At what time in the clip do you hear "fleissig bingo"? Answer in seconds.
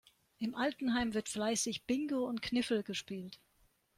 1.29-2.25